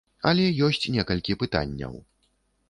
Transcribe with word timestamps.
Але 0.29 0.45
ёсць 0.67 0.87
некалькі 0.95 1.37
пытанняў. 1.45 1.93